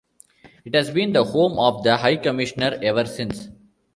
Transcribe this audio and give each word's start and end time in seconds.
It 0.65 0.73
has 0.73 0.89
been 0.89 1.13
the 1.13 1.23
home 1.23 1.59
of 1.59 1.83
the 1.83 1.95
High 1.97 2.15
Commissioner 2.15 2.79
ever 2.81 3.05
since. 3.05 3.49